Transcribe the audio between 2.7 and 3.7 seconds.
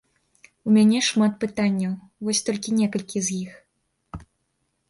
некалькі з іх.